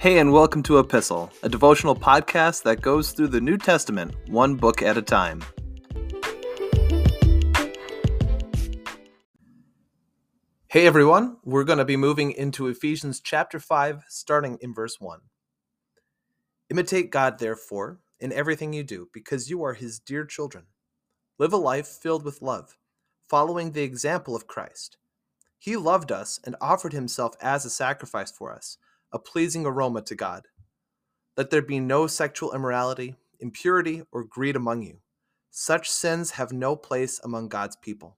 [0.00, 4.54] Hey, and welcome to Epistle, a devotional podcast that goes through the New Testament one
[4.54, 5.42] book at a time.
[10.68, 15.20] Hey everyone, we're going to be moving into Ephesians chapter 5, starting in verse 1.
[16.70, 20.64] Imitate God, therefore, in everything you do, because you are his dear children.
[21.38, 22.78] Live a life filled with love,
[23.28, 24.96] following the example of Christ.
[25.58, 28.78] He loved us and offered himself as a sacrifice for us,
[29.12, 30.46] a pleasing aroma to God.
[31.36, 35.00] Let there be no sexual immorality, impurity, or greed among you.
[35.50, 38.16] Such sins have no place among God's people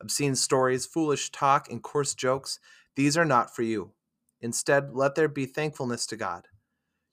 [0.00, 2.58] obscene stories, foolish talk, and coarse jokes,
[2.96, 3.92] these are not for you.
[4.40, 6.48] Instead, let there be thankfulness to God.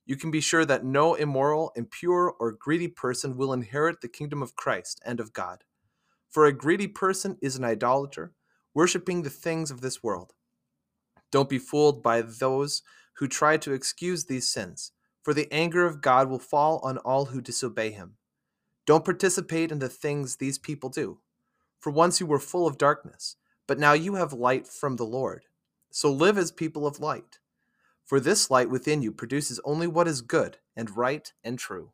[0.06, 4.42] You can be sure that no immoral, impure, or greedy person will inherit the kingdom
[4.42, 5.64] of Christ and of God.
[6.30, 8.34] For a greedy person is an idolater,
[8.74, 10.34] worshiping the things of this world.
[11.34, 12.84] Don't be fooled by those
[13.18, 17.26] who try to excuse these sins, for the anger of God will fall on all
[17.26, 18.14] who disobey him.
[18.86, 21.20] Don't participate in the things these people do
[21.84, 23.36] for once you were full of darkness,
[23.68, 25.44] but now you have light from the Lord.
[25.92, 27.40] So live as people of light.
[28.06, 31.92] For this light within you produces only what is good and right and true.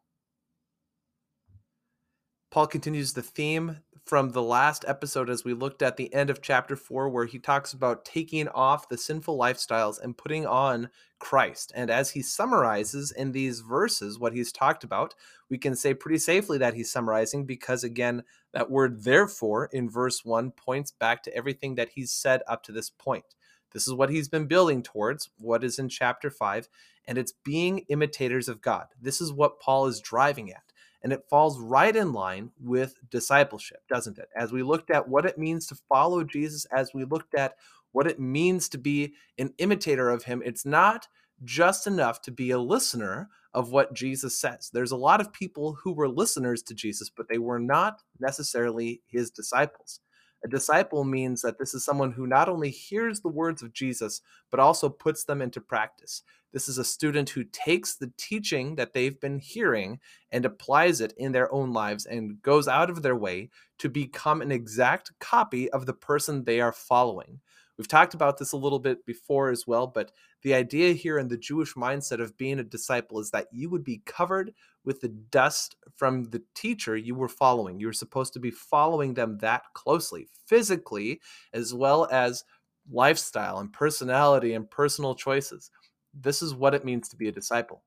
[2.52, 6.42] Paul continues the theme from the last episode as we looked at the end of
[6.42, 11.72] chapter 4 where he talks about taking off the sinful lifestyles and putting on Christ.
[11.75, 15.14] And as he summarizes in these verses what he's talked about,
[15.47, 20.25] we can say pretty safely that he's summarizing because again that word therefore in verse
[20.25, 23.36] 1 points back to everything that he's said up to this point.
[23.73, 26.67] This is what he's been building towards, what is in chapter 5,
[27.06, 28.88] and it's being imitators of God.
[29.00, 30.63] This is what Paul is driving at.
[31.03, 34.30] And it falls right in line with discipleship, doesn't it?
[34.36, 37.56] As we looked at what it means to follow Jesus, as we looked at
[37.91, 41.08] what it means to be an imitator of him, it's not
[41.44, 44.69] just enough to be a listener of what Jesus says.
[44.73, 49.01] There's a lot of people who were listeners to Jesus, but they were not necessarily
[49.07, 50.01] his disciples.
[50.44, 54.22] A disciple means that this is someone who not only hears the words of Jesus,
[54.51, 56.24] but also puts them into practice.
[56.52, 60.00] This is a student who takes the teaching that they've been hearing
[60.32, 63.50] and applies it in their own lives and goes out of their way
[63.80, 67.40] to become an exact copy of the person they are following.
[67.78, 70.12] We've talked about this a little bit before as well, but
[70.42, 73.86] the idea here in the Jewish mindset of being a disciple is that you would
[73.86, 77.80] be covered with the dust from the teacher you were following.
[77.80, 81.22] You were supposed to be following them that closely, physically,
[81.54, 82.44] as well as
[82.92, 85.72] lifestyle and personality and personal choices.
[86.14, 87.84] This is what it means to be a disciple.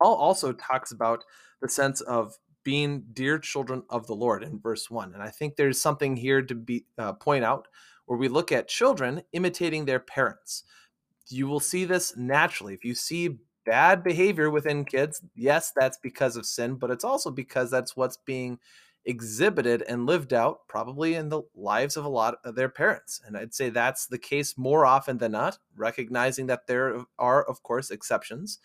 [0.00, 1.24] Paul also talks about
[1.60, 5.14] the sense of being dear children of the Lord in verse 1.
[5.14, 7.68] And I think there's something here to be uh, point out
[8.06, 10.64] where we look at children imitating their parents.
[11.28, 12.74] You will see this naturally.
[12.74, 17.30] If you see bad behavior within kids, yes, that's because of sin, but it's also
[17.30, 18.58] because that's what's being
[19.06, 23.20] exhibited and lived out probably in the lives of a lot of their parents.
[23.26, 27.62] And I'd say that's the case more often than not, recognizing that there are, of
[27.62, 28.58] course, exceptions.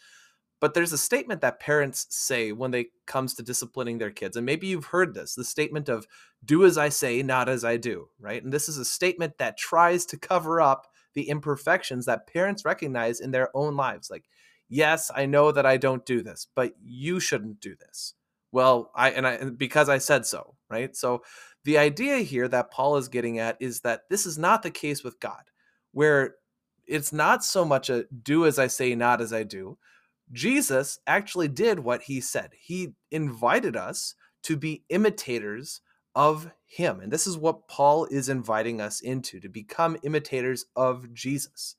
[0.61, 4.35] But there's a statement that parents say when they comes to disciplining their kids.
[4.35, 6.05] And maybe you've heard this, the statement of
[6.43, 8.43] do as I say, not as I do, right?
[8.43, 13.21] And this is a statement that tries to cover up the imperfections that parents recognize
[13.21, 14.09] in their own lives.
[14.09, 14.25] Like,
[14.67, 18.15] yes, I know that I don't do this, but you shouldn't do this.
[18.51, 20.95] Well, I and I because I said so, right?
[20.95, 21.23] So
[21.65, 25.03] the idea here that Paul is getting at is that this is not the case
[25.03, 25.43] with God,
[25.91, 26.35] where
[26.87, 29.77] it's not so much a do as I say, not as I do,
[30.31, 32.51] Jesus actually did what he said.
[32.59, 35.81] He invited us to be imitators
[36.15, 36.99] of him.
[36.99, 41.75] And this is what Paul is inviting us into to become imitators of Jesus.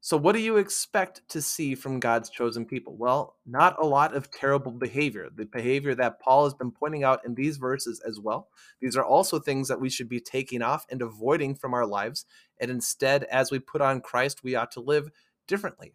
[0.00, 2.96] So, what do you expect to see from God's chosen people?
[2.96, 7.24] Well, not a lot of terrible behavior, the behavior that Paul has been pointing out
[7.24, 8.48] in these verses as well.
[8.80, 12.26] These are also things that we should be taking off and avoiding from our lives.
[12.60, 15.10] And instead, as we put on Christ, we ought to live
[15.48, 15.94] differently.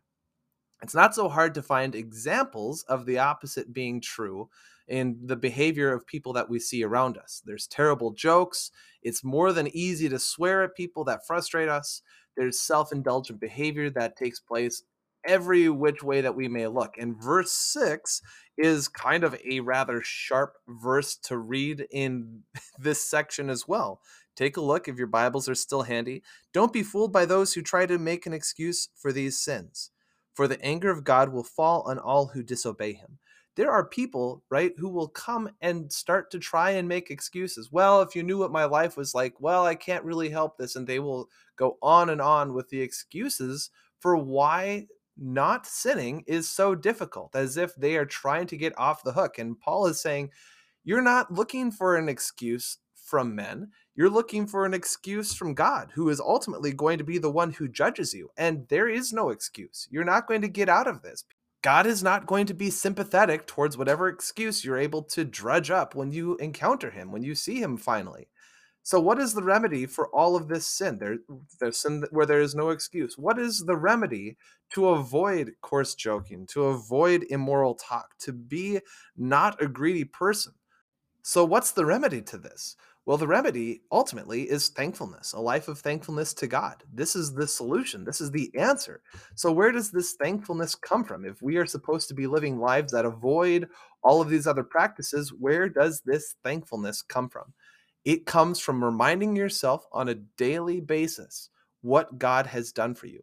[0.82, 4.50] It's not so hard to find examples of the opposite being true
[4.90, 7.42] in the behavior of people that we see around us.
[7.46, 8.70] There's terrible jokes.
[9.02, 12.02] It's more than easy to swear at people that frustrate us.
[12.38, 14.84] There's self indulgent behavior that takes place
[15.26, 16.98] every which way that we may look.
[16.98, 18.22] And verse 6
[18.58, 22.42] is kind of a rather sharp verse to read in
[22.80, 24.02] this section as well.
[24.36, 26.24] Take a look if your Bibles are still handy.
[26.54, 29.92] Don't be fooled by those who try to make an excuse for these sins
[30.34, 33.20] for the anger of God will fall on all who disobey him.
[33.56, 37.72] There are people, right, who will come and start to try and make excuses.
[37.72, 40.76] Well, if you knew what my life was like, well, I can't really help this.
[40.76, 43.70] And they will go on and on with the excuses
[44.00, 49.04] for why not sinning is so difficult, as if they are trying to get off
[49.04, 49.38] the hook.
[49.38, 50.32] And Paul is saying,
[50.84, 53.70] You're not looking for an excuse from men.
[53.96, 57.52] You're looking for an excuse from God, who is ultimately going to be the one
[57.52, 58.30] who judges you.
[58.38, 59.88] And there is no excuse.
[59.92, 61.24] You're not going to get out of this.
[61.64, 65.96] God is not going to be sympathetic towards whatever excuse you're able to drudge up
[65.96, 68.28] when you encounter him, when you see him finally.
[68.84, 71.00] So, what is the remedy for all of this sin?
[71.00, 71.20] There,
[71.62, 73.18] there's sin where there is no excuse.
[73.18, 74.36] What is the remedy
[74.72, 78.82] to avoid coarse joking, to avoid immoral talk, to be
[79.16, 80.54] not a greedy person?
[81.26, 82.76] So, what's the remedy to this?
[83.06, 86.84] Well, the remedy ultimately is thankfulness, a life of thankfulness to God.
[86.94, 88.04] This is the solution.
[88.04, 89.02] This is the answer.
[89.36, 91.24] So, where does this thankfulness come from?
[91.24, 93.70] If we are supposed to be living lives that avoid
[94.04, 97.54] all of these other practices, where does this thankfulness come from?
[98.04, 101.50] It comes from reminding yourself on a daily basis
[101.84, 103.22] what God has done for you.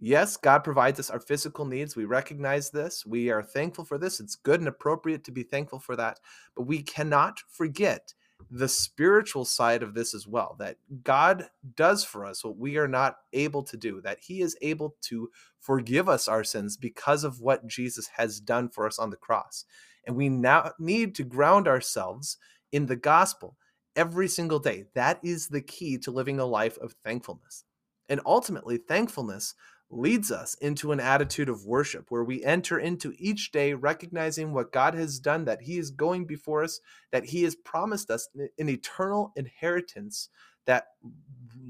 [0.00, 1.96] Yes, God provides us our physical needs.
[1.96, 3.04] We recognize this.
[3.04, 4.20] We are thankful for this.
[4.20, 6.20] It's good and appropriate to be thankful for that.
[6.54, 8.14] But we cannot forget
[8.50, 12.86] the spiritual side of this as well that God does for us what we are
[12.86, 17.40] not able to do, that He is able to forgive us our sins because of
[17.40, 19.64] what Jesus has done for us on the cross.
[20.06, 22.38] And we now need to ground ourselves
[22.70, 23.56] in the gospel
[23.96, 24.84] every single day.
[24.94, 27.64] That is the key to living a life of thankfulness.
[28.08, 29.54] And ultimately, thankfulness
[29.90, 34.72] leads us into an attitude of worship where we enter into each day recognizing what
[34.72, 36.80] God has done, that He is going before us,
[37.10, 40.28] that He has promised us an eternal inheritance
[40.66, 40.88] that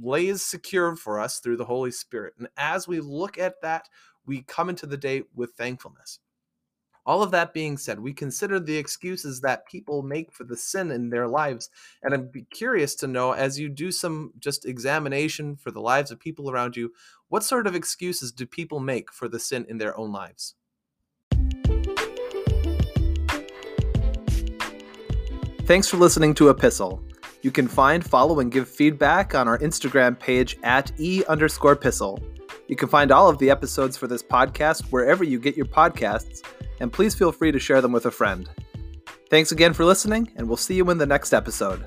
[0.02, 2.34] lays secure for us through the Holy Spirit.
[2.38, 3.88] And as we look at that,
[4.26, 6.18] we come into the day with thankfulness.
[7.08, 10.90] All of that being said, we consider the excuses that people make for the sin
[10.90, 11.70] in their lives.
[12.02, 16.10] And I'd be curious to know, as you do some just examination for the lives
[16.10, 16.93] of people around you,
[17.28, 20.55] what sort of excuses do people make for the sin in their own lives?
[25.62, 27.02] Thanks for listening to Epistle.
[27.40, 32.22] You can find, follow, and give feedback on our Instagram page at e underscore epistle.
[32.66, 36.43] You can find all of the episodes for this podcast wherever you get your podcasts
[36.80, 38.48] and please feel free to share them with a friend.
[39.30, 41.84] Thanks again for listening, and we'll see you in the next episode.